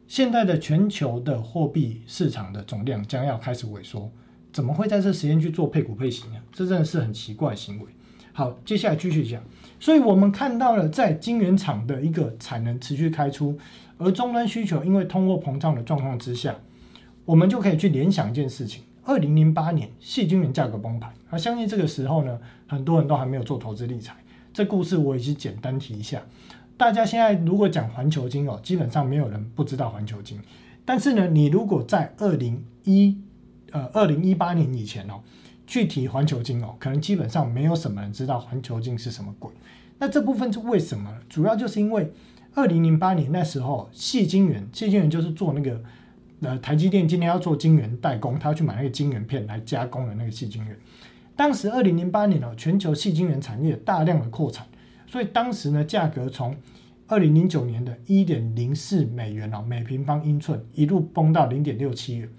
[0.08, 4.12] 现在的全球的货币市场的总量将要开始萎缩，
[4.51, 6.36] 怎么会在这时间去做配股配息呢？
[6.51, 7.86] 这真的是很奇怪的行为。
[8.34, 9.41] 好，接下来继续讲。
[9.79, 13.58] 所以我们看到了在晶圆厂的一个产能持续开出，
[13.97, 16.56] 而终端需求因为通货膨胀的状况之下。
[17.25, 21.13] 我们就可以去联想一件事情：二零零八年，细晶圆价格崩盘。
[21.29, 24.15] 而相信这个时候呢，很多人都还没有做投资理财。
[24.53, 26.21] 这故事我也是简单提一下。
[26.77, 30.39] 大家现在如果讲环球金哦，基本上没有人不知道环球金。
[30.85, 33.17] 但是呢，你如果在二零一
[33.71, 35.21] 呃二零一八年以前哦，
[35.67, 39.51] 去提环球金哦，可能基本上没有什么人知道环球金是什么鬼。
[39.99, 41.13] 那这部分是为什么？
[41.27, 42.11] 主要就是因为
[42.53, 45.81] 二零零八年那时候，细晶圆，细晶圆就是做那个。
[46.43, 50.77] 呃，台积电今天要做晶圆代工，他要去买那个晶圆片来加工的那个细晶圆。
[51.36, 54.67] 当时二零零八年哦，全球细晶圆产业大量的扩产，
[55.08, 56.56] 所以当时呢，价格从
[57.08, 62.29] 二零零九年的一点零四美元哦每平方英寸，一路崩到零点六七元，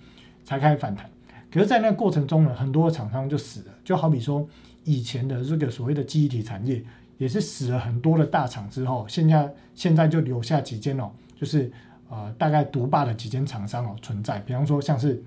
[0.45, 1.09] 才开始反弹。
[1.51, 4.47] 可是，在那个过程中呢，很多厂商就死了，就好比说
[4.85, 6.85] 以前的这个所谓的记忆体产业，
[7.17, 11.73] 也是死了很多的大厂之后，现在现在就留下几间哦，就是。
[12.09, 15.23] 呃，大概独霸的几间厂商哦存在，比方说像是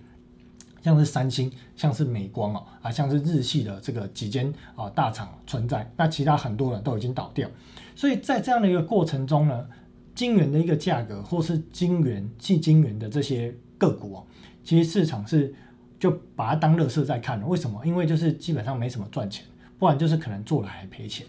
[0.81, 7.49] 像是三星，像是美光哦，啊，像是日系的这个几间啊大厂存在，那其他很多人都已经倒掉，
[7.95, 9.67] 所以在这样的一个过程中呢，
[10.15, 14.23] 晶圆的一个价格或是晶圆、细晶圆的这些个股哦，
[14.63, 15.53] 其实市场是
[15.99, 17.85] 就把它当乐色在看，为什么？
[17.85, 19.43] 因为就是基本上没什么赚钱，
[19.77, 21.25] 不然就是可能做了还赔钱。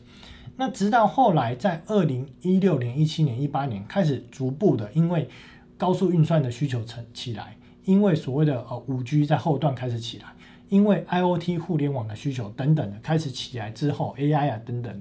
[0.60, 5.28] 那直到后来，在二零一六年、一七年、一八年开始逐步的，因为
[5.76, 10.26] 高速运算的需求成起来，因为所谓的呃五 G 在后段开始起来，
[10.68, 15.00] 因为 IOT 互联网的需求等等的开始起来之后，AI 啊等等，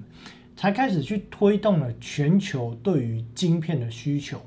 [0.54, 4.40] 才开始去推动了全球对于晶片的需求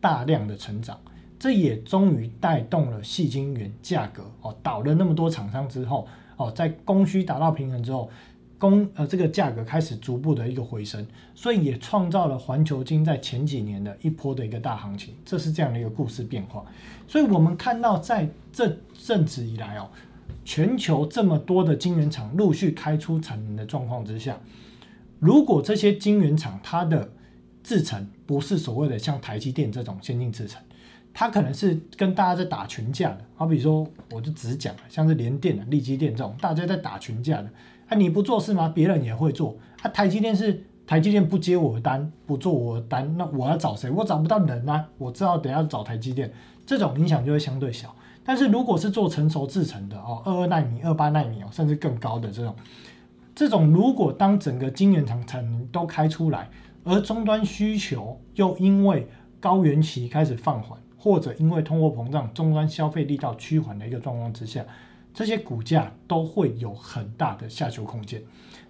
[0.00, 0.98] 大量的成长，
[1.38, 8.10] 这也终于带动了细晶圆价格哦倒了那么多厂商之后哦，在供需达到平衡之后。
[8.58, 16.64] 供呃这个价格开始逐步的一个回升，所以也创造了环球金在前几年的一波的一个大行情，这是这样的一个故事变化。
[17.06, 19.90] 所以我们看到在这阵子以来哦，
[20.44, 24.38] 全球这么多的晶圆厂陆续开出产能的状况之下，
[25.18, 27.10] 如果这些晶圆厂它的
[27.62, 30.62] 制程不是所谓的像台积电这种先进制程，
[31.12, 37.50] 它可能是跟大家在打群架的，好比说我就只讲了，像是联电的、力积电这种，大家在打群架的。
[37.88, 38.72] 啊，你不做事吗？
[38.74, 39.56] 别人也会做。
[39.82, 43.90] 啊，台积电是台积电不接我的单，不做我的单，那我要找谁？
[43.90, 44.84] 我找不到人啊。
[44.98, 46.32] 我知道等下找台积电，
[46.64, 47.94] 这种影响就会相对小。
[48.24, 52.56] 但是如果是做成熟制程的哦，二二纳米、二八纳米哦，甚至更高的这种，
[53.34, 56.50] 这种如果当整个晶圆厂产能都开出来，
[56.82, 64.64] 而终端需求又因为高原期开始放缓，或者因为通货膨胀终端消费力道趋缓的一个状况之下。
[65.16, 68.22] 这些股价都会有很大的下修空间。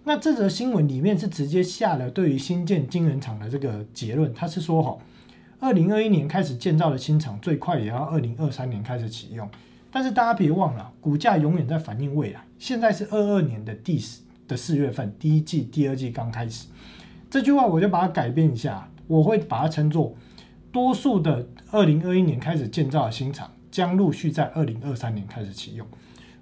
[0.04, 4.96] 那这则新闻里面是直接下了对于新建晶圆厂的这个结论，他是说哈，
[5.58, 9.50] 二零二一年开始建造的新厂，最快也要二零二三年开始启用。
[9.90, 12.40] 但是大家别忘了，股价永远在反映未来。
[12.60, 16.68] 现在是二二年的第四的四月份，第一季、第二季刚开始。
[17.28, 20.14] 这句话我就把它改变一下，我会把它称作
[20.70, 23.50] 多数的二零二一年开始建造的新厂。
[23.68, 25.86] 将陆续在二零二三年开始启用。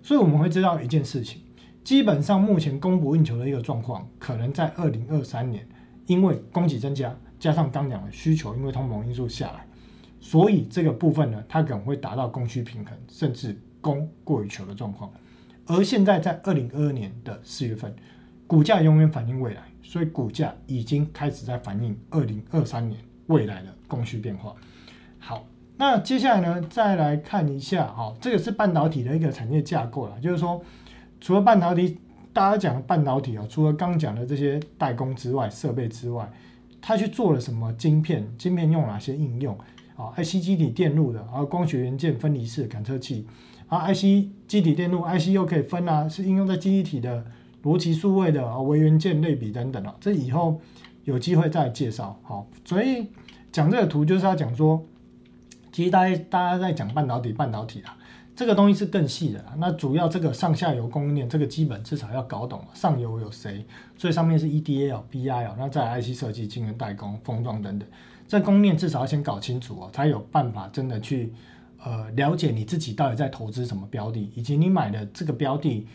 [0.04, 1.40] 所以我们会知道一件事情，
[1.82, 5.66] 基本上目前供不应求的一个状况，可能在二零二三年，
[6.04, 9.66] 因为供给增加，加上刚讲的需求，因为通膨因素下来，
[10.20, 15.10] 所以这个部分呢，它可能会达到供需平衡，甚至供过于求的状况。
[15.64, 17.96] 而现在在二零二二年的四月份，
[18.46, 24.54] 股价永远反映未来，所以股价已经开始在反映二零二三年未来的供需变化。
[25.18, 25.46] 好。
[25.76, 30.62] 那接下来呢，再来看一下哈，这个是半导体的一个产业架构了，就是说，
[31.20, 31.98] 除了半导体，
[32.32, 36.30] 大家讲半导体哦，除了刚讲的这些代工之外，设备之外，
[36.80, 38.24] 它去做了什么晶片？
[38.38, 39.58] 晶片用哪些应用？
[39.96, 43.26] 啊，IC 基体电路的，啊，光学元件分离式感测器，
[43.66, 47.24] 啊，IC 基体电路，IC 又可以分啊，是应用在基体的
[47.64, 50.60] 逻辑数位的啊，微元件类比等等啊，这以后
[51.02, 52.16] 有机会再介绍。
[52.22, 53.08] 好，所以
[53.50, 54.80] 讲这个图就是要讲说。
[55.74, 57.98] 其实大家大家在讲半导体，半导体啊，
[58.36, 59.44] 这个东西是更细的。
[59.58, 67.88] 那主要这个上下游供应链，这个基本至少要搞懂上游有谁，最上面是 EDA 哦，BI 哦，那在 IC 设计、晶圆代工、封装等等，
[68.28, 71.32] 这供应链至少要先搞清楚哦，才有办法真的去
[71.82, 75.88] 呃了解你自己到底在投资什么标的，以及你买的这个标的，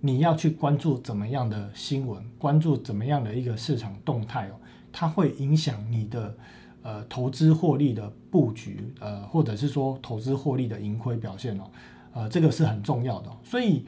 [0.00, 4.54] 你要去关注怎么样的新闻，关注怎么样的一个市场动态哦，
[4.90, 6.34] 它会影响你的。
[6.82, 11.64] 呃，投资获利的布局，呃，或者是说投资获利的盈亏表现哦，
[12.12, 13.30] 呃，这个是很重要的。
[13.42, 13.82] 所以，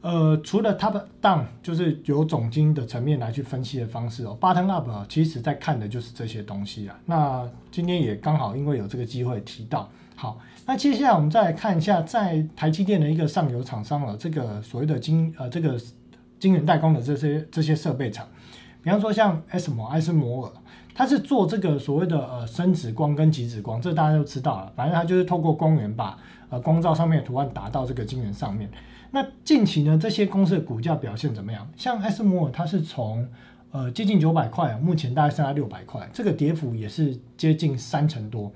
[0.00, 6.98] 呃，除了 top down，就是由总经的层面来去分析的方式哦，bottom up 其实在看的就是这些东西啊。
[7.06, 15.80] 那今天也刚好因为有这个机会提到，好，那接下来我们再来看一下，在台积电的一个上游厂商了，这个所谓的晶呃这个
[16.40, 18.26] 晶圆代工的这些这些设备厂，
[18.82, 20.52] 比方说像 S 摩埃斯摩尔。
[20.94, 24.72] 它是做这个所谓的呃深紫光跟极紫光，这大家都知道了。
[24.76, 26.18] 反正它就是透过光源把
[26.50, 28.70] 呃光照上面的图案打到这个晶圆上面。
[29.10, 31.68] 那近期呢，这些公司的股价表现怎么样？
[31.76, 33.26] 像艾斯摩尔，它是从
[33.70, 38.50] 呃接近九百块，目前大概剩下六百块，这个跌幅也是接近三成多。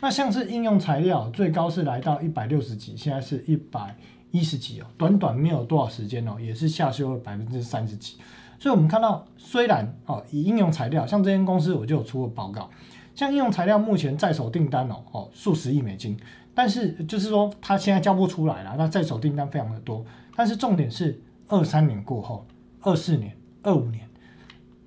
[0.00, 3.96] 那像是应用材料，最高是来到一百六十几，现在是一百
[4.30, 8.16] 一十几哦，短短没有多少时间哦，也是下修了百分之三十几。
[8.62, 12.70] 所以，我们看到，虽然哦，以应用材料，像这间公司，我就有出过报告，
[13.12, 16.16] 像应用材料目前在手订单哦，哦，数十亿美金，
[16.54, 22.46] 但是就是说，它现在交不出来了，那在手订单非常的多，但是重点是二三年过后，
[22.82, 24.08] 二四年、二五年，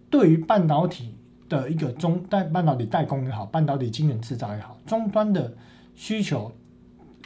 [0.09, 1.13] 对于半导体
[1.49, 5.53] 的一个中代半导体代工也好，半导体晶圆制造也好，终端的
[5.95, 6.49] 需求，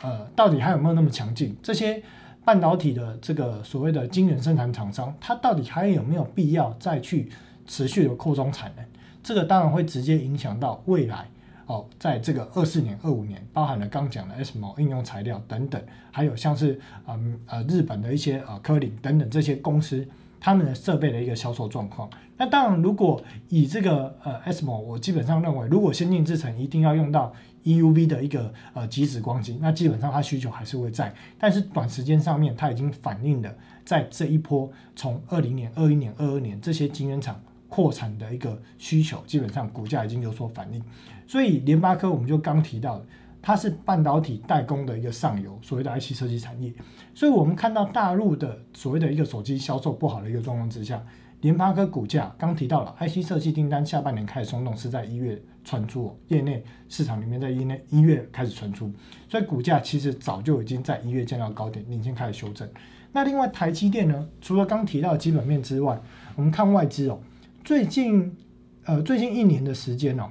[0.02, 1.56] 呃，到底还有没有那么强劲？
[1.62, 2.02] 这些。
[2.50, 7.30] 半导体的这个所谓的晶圆生产厂商，它到底还有没有必要再去
[7.68, 8.84] 持续的扩充产能？
[9.22, 11.28] 这个当然会直接影响到未来
[11.68, 20.04] 哦，在这个二四年、二五年，包含了刚讲的 SMO 应用材料等等，还有像是嗯呃日本的一些呃科林等等这些公司，
[20.40, 22.10] 他们的设备的一个销售状况。
[22.36, 27.32] 那当然，如果以这个呃 SMO，我基本上认为，如果先进制程一定要用到。
[27.64, 33.54] EUV 的一个呃极紫光机，那基本上它需求还是会在，但是短时间上面它已经反映了
[33.86, 40.84] 在这一波从二零年、二一年、二二年这些晶圆厂扩产的一个需求，基本上股价已经有所反应。
[41.28, 43.04] 所以联发科我们就刚提到，
[43.42, 46.74] 它是半导体代工的一个上游，所谓的 IC 设计产业。
[47.14, 51.04] 所以我们看到大陆的所谓的一个手机销售不好的一个状况之下。
[51.42, 58.92] 联发科股价刚提到了，IC 设计订单下半年开始松动，是在一月传出，业内市场里面在一内一月开始传出，
[59.30, 62.68] 所以股价其实早就已经在一月见到高点，领先开始修正。
[63.14, 64.28] 那另外台积电呢？
[64.42, 65.98] 除了刚提到的基本面之外，
[66.36, 67.18] 我们看外资哦，
[67.64, 68.36] 最近
[68.84, 70.30] 呃最近一年的时间哦，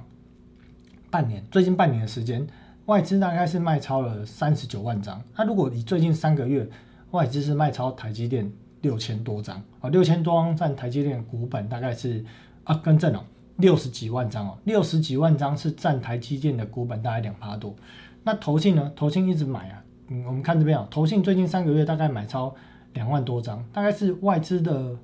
[1.09, 2.45] 半年最近半年的时间，
[2.85, 5.19] 外资大概是卖超了三十九万张。
[5.35, 6.69] 那如果你最近三个月
[7.09, 8.51] 外资是卖超台积电。
[8.81, 12.23] 六千多张啊，六千多张占台积电股本大概是
[12.63, 13.23] 啊，更正哦，
[13.57, 17.75] 六十几万张哦，六十几万张是占台积电的股本大概两趴多。
[18.23, 18.91] 那投信呢？
[18.95, 22.53] 投信一直买啊，嗯，我们看这边啊，投信最近三个月大概买超
[22.93, 24.95] 两万多张，大概是外资的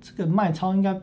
[0.00, 0.98] 这个卖超应该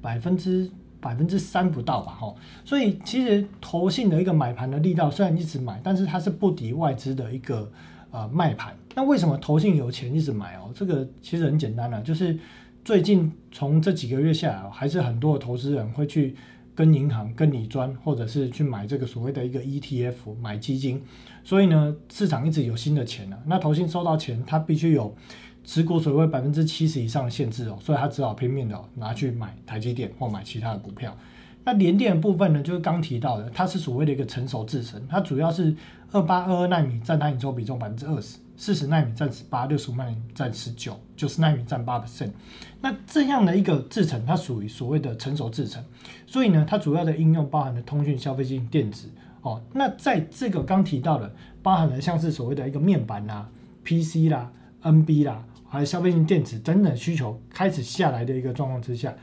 [0.00, 2.34] 百分之百分之三不到吧，哈。
[2.64, 7.70] 所以其实投信的一个买盘的力道虽然一直买，但是它是不敌外资的一个。
[8.12, 8.74] 呃，卖盘。
[8.94, 10.70] 那为什么投信有钱一直买哦？
[10.74, 12.38] 这个其实很简单了，就是
[12.84, 16.34] 最近从这几个月下来，还是很多的投资人会去
[16.74, 21.02] 跟银行、跟理专，或者是去买这个所谓的一个 ETF 买基金。
[21.44, 23.38] 所以呢，市场一直有新的钱啊。
[23.46, 25.14] 那投信收到钱，它必须有
[25.62, 31.16] 持股所谓百分之七十以上的限制哦，所以它只好拼命的拿去买台积电或买其他的股票。
[31.62, 35.74] 那联电的部分呢，就是刚提到的，它是所谓的一个成熟制程，它主要是
[36.10, 42.28] 二八二二纳米占它营收比重百分之二十，四十纳米占十八，六十五纳米占十九，九十纳米占八 percent。
[42.82, 45.82] 那这样的一个制程，它属于所谓的成熟制程，
[46.26, 49.08] 所以呢，它主要的应用包含了通讯、消费性电子
[49.40, 49.62] 哦。
[49.72, 53.48] 那在这个刚提到的，包含了像是所谓的一个面板啦、
[53.82, 54.52] PC 啦、
[54.82, 59.14] NB 啦，还有消费性电子等等需求开始下来的一个状况之下。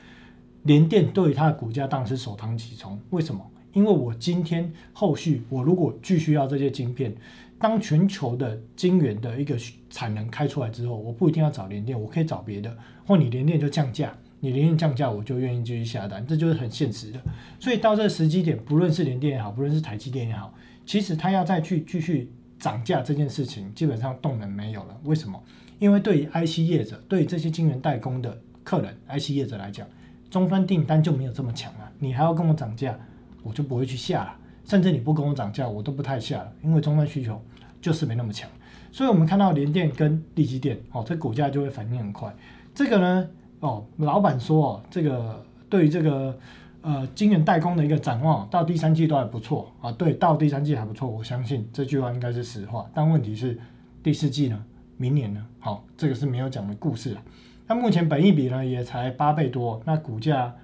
[0.64, 3.46] 联电对于它的股价当然是首当其冲，为什么？
[3.74, 7.16] 因为我今天后续我如果继续要这些晶片，
[7.60, 9.58] 当全球的晶圆的一个
[9.90, 17.20] 产能开出来之后，我不一定要找联电，我可以找别的，或你联电就降价，你联电降价，我就愿意继续下单，这就是很现实的。
[17.60, 20.54] 所以到这个时机点，不论是联电也好，不论是台积电也好，
[20.86, 24.98] 其实它要再去继续涨价这件事情，基本上动能没有了。
[25.04, 25.42] 为什么？
[25.80, 29.88] 因为对于 IC 业者，对于这些晶圆代工的客人，IC 业者来讲。
[30.30, 33.00] 终端订单就没有这么强了，你还要跟我涨价，
[33.44, 34.36] 我就不会去下了。
[34.68, 37.42] 甚至你不跟我涨价，我都不太下了，因为终端需求
[37.82, 38.48] 就是没那么强。
[38.92, 42.34] 所以，我们看到联电跟力基电，哦，这股价就会反应很快。
[42.76, 46.38] 这个呢，哦，老板说哦，这个对于这个
[46.82, 49.92] 呃晶圆代工的一个展望，到第三季都还不错啊。
[49.92, 52.90] 对，到第三季还不错，我相信这句话应该是实话。
[52.94, 53.58] 但问题是
[54.02, 54.64] 第四季呢，
[54.98, 57.22] 明年呢，好，这个是没有讲的故事了。
[57.68, 60.56] 那目前本益比呢也才八倍多，那股价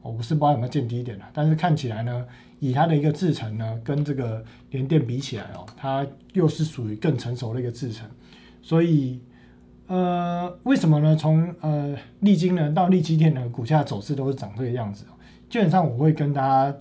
[0.00, 2.24] 我不是不知道有没有见低点了，但是看起来呢，
[2.62, 8.08] 以它的一个制程呢，跟这个联电比起来哦，它又是属于更成熟的一个制程，
[8.62, 9.20] 所以
[9.88, 11.16] 呃，为什么呢？
[11.16, 15.04] 从呃利金呢到利基电呢，股价走势都是长这个样子。
[15.50, 16.72] 基本上我会跟大家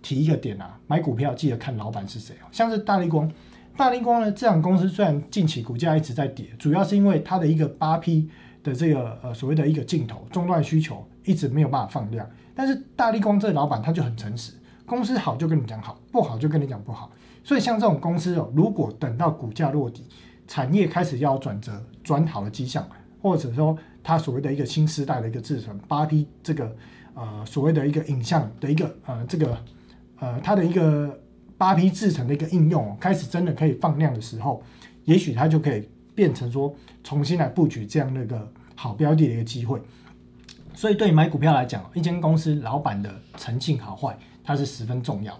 [0.00, 3.28] 提一个点啊，买股票记得看老板是谁哦，像是大力光，
[3.76, 8.30] 大力光呢这样公司虽然近期股价一直在跌，主要是因为它的一个八 P。
[8.60, 14.52] 的这个呃所谓的一个镜头中断需求一直没有办法放量，但是大力光这老板他就很诚实，
[14.88, 17.12] 公司好就跟你讲好，不好就跟你讲不好。
[17.44, 20.02] 所以像这种公司哦，如果等到股价落底，
[20.48, 22.88] 产业开始要转折转好的迹象，
[23.22, 26.74] 或者说它所谓的一个新时代的一个制程八 P 这个
[27.14, 29.56] 呃所谓的一个影像的一个呃这个
[30.18, 31.20] 呃它的一个
[31.56, 34.62] 八 P 制程的一个应用开始真的可以放量的时候，
[35.04, 36.74] 也许它就可以变成说
[37.04, 38.52] 重新来布局这样的一个。
[38.80, 39.82] 好标的的一个机会，
[40.72, 44.16] 所以对买股票来讲，一间公司老板的诚信好坏，
[44.48, 45.38] 它是十分重要。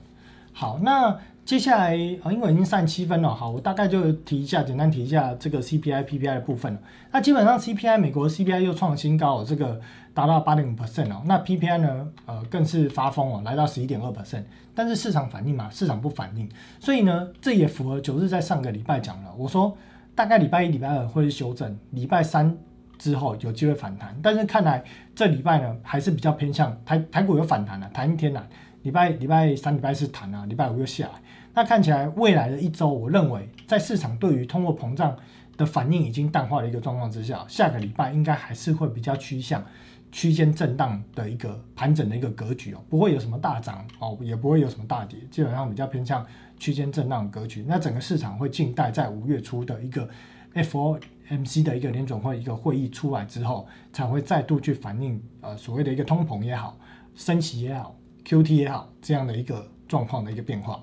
[0.53, 6.81] 好，那接下来啊，因为已经上七分了，好，我大概就提一下，简单提一下这个 CPI、PPI 的部分了。
[7.11, 9.81] 那基本上 CPI 美国 CPI 又创新高，这个
[10.13, 11.23] 达到八点五 percent 哦。
[11.25, 14.43] 那 PPI 呢，呃，更是发疯哦，来到十一点二 percent。
[14.75, 16.47] 但是市场反应嘛，市场不反应，
[16.79, 19.75] 所以呢，这也符合九日在上个礼拜讲了，我说
[20.15, 22.55] 大概礼拜一、礼拜二会修正，礼拜三。
[22.99, 24.83] 之后有机会反弹，但是看来
[25.15, 28.45] 这礼拜呢还是比较偏向台台股有反弹了，弹一天了。
[28.83, 31.23] 礼拜礼拜三、礼拜四谈啊，礼拜五又下来。
[31.55, 35.17] 那看起来未来的一周，我认为在市场对于通货膨胀
[35.57, 39.65] 的反应已经淡化的一个状况之下，下个礼拜应该还是会比较趋向
[40.13, 46.25] 区间震荡的一个盘整的一个格局哦，不会有什么大涨哦，也不会有什么大跌，基本上比较偏向
[46.59, 47.65] 区间震荡格局。
[47.67, 50.09] 那整个市场会静待在五月初的一个
[50.55, 56.79] FOMC 的一个联总会一个会议出来之后，才会再度去反映呃所谓的一个通膨也好，
[57.17, 57.97] 升息也好
[58.29, 60.79] ，Q T 也好这样的一个状况的一个变化。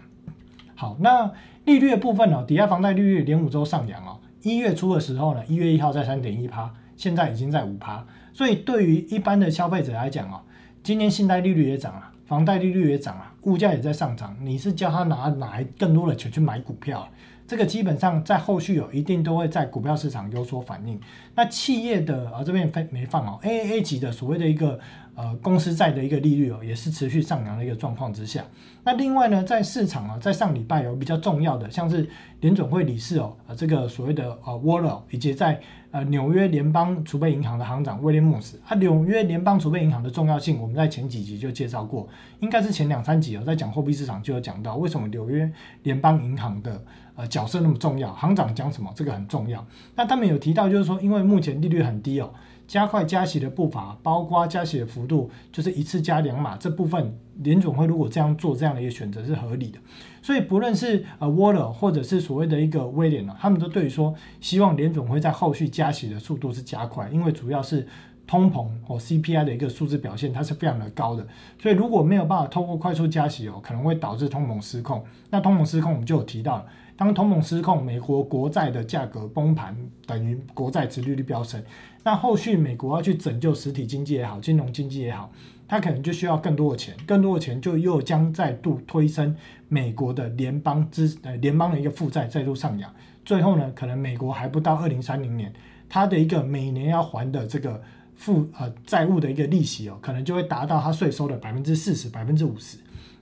[0.74, 1.32] 好，那
[1.66, 10.42] 利率的部分呢，抵押房贷利率连五周上扬哦，一月初的时候呢，一月一号在三点一趴，现在已经在五趴，所以对于一般的消费者来讲哦，
[10.82, 17.08] 今年信贷利率也涨了，房贷利率也涨了，物价也在上涨，你是叫他拿哪来更多的钱去买股票？
[17.48, 21.00] 这个基本上在后续有一定都会在股票市场有所反应。
[21.36, 24.80] 那企业的啊这边没没放哦，A A A 级的所谓的一个
[25.16, 28.44] 呃公司债的一个利率哦，也是持续上扬的一个状况之下。
[28.84, 32.10] 那另外呢，在市场啊，在上礼拜有比较重要的，像是
[32.42, 35.60] 联准会理事哦，呃这个所谓的呃沃勒，以及在
[35.96, 38.60] 呃纽约联邦储备银行的行长威廉姆斯。
[38.68, 42.06] 啊，纽约联邦储备银行的重要性，我们在前几集就介绍过，
[42.42, 45.50] 应该是前两三集哦，在讲货币市场就有讲到为什么纽约
[45.84, 46.84] 联邦银行的。
[47.16, 49.66] 呃，角色那么重要，行长讲什么，这个很重要。
[49.96, 52.30] 那他们有提到，就是说，因为目前利率很低哦，
[52.68, 59.80] 加快加息的步伐，包括加息的幅度，就是一次加两码，这部分联总会如果这样做，这样的一个选择是合理的。
[60.22, 67.88] 所以不论是呃沃勒或者是所谓的一个威廉呢，他们都对于说，希望联总会在后续加息的速度是加快，因为主要是
[68.26, 71.28] 通膨或 CPI 的一个数字表现，它是非常的高的。
[71.62, 75.04] 所以如果没有办法透过快速加息哦，可能会导致通膨失控。
[75.30, 76.66] 那通膨失控，我们就有提到。
[76.98, 79.76] 当通膨失控，美国国债的价格崩盘，
[80.08, 81.62] 等于国债殖利率飙升。
[82.06, 85.32] 那后续美国要去拯救实体经济也好，金融经济也好，
[85.68, 89.36] 它可能就需要更多的钱，更多的钱就又将再度推升
[89.70, 92.94] 美国的联邦资呃联邦的一个负债再度上扬，
[93.26, 95.52] 最后呢，可能美国还不到二零三零年，
[95.90, 97.82] 它的一个每年要还的这个
[98.16, 102.78] 负呃债务的一个利息哦，可能就会达到它税收的百分之四十、百分之五十。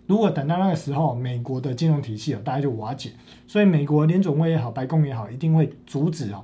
[0.07, 3.11] 如果等到那个时候，美国的金融体系哦，大概就瓦解，
[3.47, 6.43] 所以美国联总会也好，白宫也好，一定会阻止哦，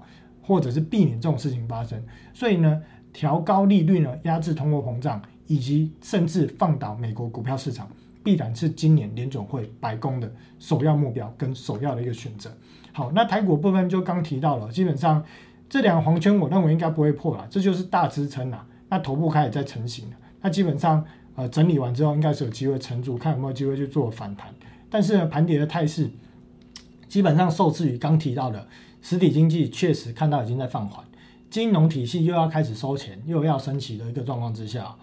[0.49, 2.03] 或者是避免这种事情发生。
[2.33, 2.81] 所以呢，
[3.13, 7.87] 调高利率呢，压制通货膨胀，以及甚至放倒美国股票市场，
[8.23, 12.51] 必然是今年联总会、白宫的首要目标跟首要的一个选择。
[12.91, 15.23] 好，那台股部分就刚提到了，基本上
[15.69, 18.65] 这两个黄圈，我认为应该不会破了，这就是大支撑了。
[18.89, 21.05] 那头部开始在成型了，那基本上。
[21.35, 24.53] 呃，整理完之后应该是有机会成住，看有没有机会去做反弹。
[24.89, 26.09] 但是呢，盘跌的态势
[27.07, 28.67] 基本上受制于刚提到的
[29.01, 31.05] 实体经济确实看到已经在放缓，
[31.49, 34.95] 金融体系又要开始收钱，又要升息的一个状况之下，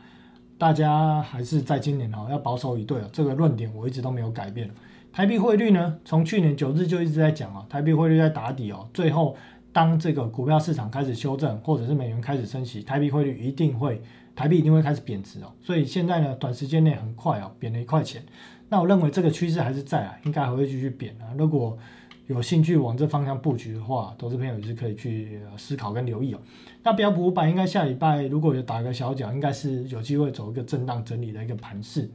[0.59, 3.11] 大家还是在今年哦要保守以对哦。
[3.13, 4.71] 这个论点我一直都没有改变。
[5.13, 8.89] 台币汇率呢，从去年九日就一直在讲啊，台币汇率在打底哦。
[8.93, 9.37] 最后
[9.73, 14.03] 当这个股票市场开始修正，或者是美元开始升息，台币汇率一定会。
[14.35, 18.23] 台币一定会开始贬值哦，所以现在呢，短时间内很快哦，贬了一块钱。
[18.69, 21.33] 那我认为这个趋势还是在啊，应该还会继续贬啊。
[21.39, 21.79] 如果
[22.27, 26.39] 有兴趣往这方向布局的话，投资朋友也是可以去思考跟留意哦。
[26.83, 32.11] 那标普五百应该下礼拜如果有打个小脚，应该是有机会走一个震荡整理的一个盘势。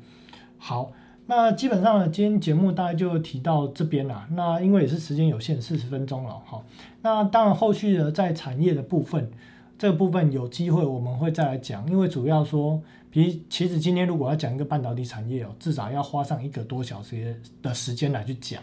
[0.57, 0.91] 好，
[1.25, 4.27] 那基本上呢，今天节目大概就提到这边啦。
[4.31, 6.63] 那因为也是时间有限，四十分钟了哈。
[7.01, 9.31] 那当然后续的在产业的部分。
[9.79, 18.61] 这个部分有机会我们会再来讲，因为主要说，比其实今天如果要讲一个半导体产业哦，至少要花上一个多小时的时间来去讲，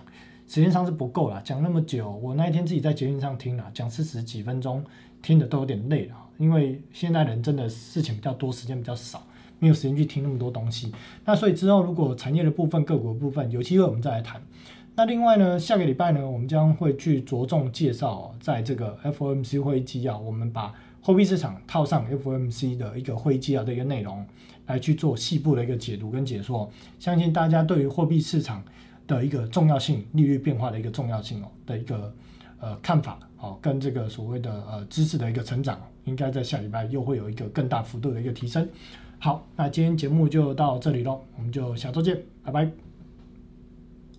[0.49, 4.83] 时间上是不够了，讲那么久，我那一天自己在捷运上听了，讲四十几分钟，
[5.21, 9.23] 听的都有点累了，因为现在人真的事情比较多，时间比较少，
[9.59, 10.91] 没有时间去听那么多东西。
[11.27, 14.41] 那所以之后如果产业的部分、个股的部分有机会我们再来谈。
[14.97, 24.27] 那另外呢，下个礼拜呢，我们将会去着重介绍在这个 FOMC 会议纪要，我们把货币市场套上 FOMC 的一个会议纪要的一个内容，
[24.67, 26.69] 来去做细部的一个解读跟解说，
[26.99, 28.65] 相信大家对于货币市场
[29.09, 32.15] 的一个重要性、利率变化的一个重要性哦的一个
[32.61, 38.69] 呃看法哦，跟这个所谓的呃知识的一个成长，应该在下礼拜又会有一个更大幅度的一个提升。
[39.19, 42.88] 好，那今天节目就到这里喽，我们就下周见，拜拜。